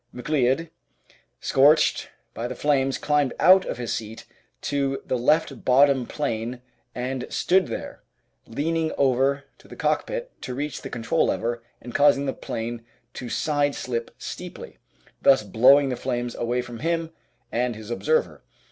[0.15, 0.71] McLeod,
[1.39, 4.25] scorched by the flames, climbed out of his seat
[4.61, 6.63] to the left bottom plane
[6.95, 8.01] and stood there,
[8.47, 12.83] leaning over to the cockpit to reach the control lever and causing the 'plane
[13.13, 14.79] to side slip steeply,
[15.21, 17.11] thus blowing the flames away from him
[17.51, 18.41] and his observer.